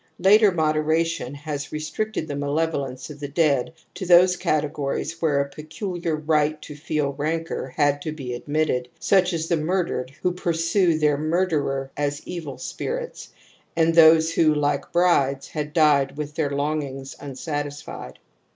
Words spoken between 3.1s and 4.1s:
of the dead to